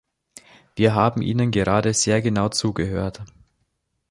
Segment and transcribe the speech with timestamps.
[0.75, 3.21] Wir haben Ihnen gerade sehr genau zugehört.